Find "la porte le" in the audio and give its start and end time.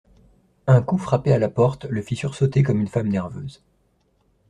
1.37-2.01